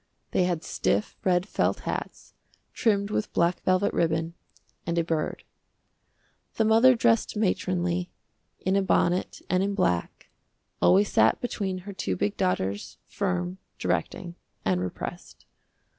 They 0.31 0.45
had 0.45 0.63
stiff, 0.63 1.15
red 1.23 1.47
felt 1.47 1.81
hats, 1.81 2.33
trimmed 2.73 3.11
with 3.11 3.31
black 3.33 3.61
velvet 3.61 3.93
ribbon, 3.93 4.33
and 4.83 4.97
a 4.97 5.03
bird. 5.03 5.43
The 6.55 6.65
mother 6.65 6.95
dressed 6.95 7.37
matronly, 7.37 8.09
in 8.59 8.75
a 8.75 8.81
bonnet 8.81 9.43
and 9.47 9.61
in 9.61 9.75
black, 9.75 10.31
always 10.81 11.11
sat 11.13 11.39
between 11.39 11.77
her 11.85 11.93
two 11.93 12.15
big 12.17 12.35
daughters, 12.35 12.97
firm, 13.05 13.59
directing, 13.77 14.33
and 14.65 14.81
repressed. 14.81 15.45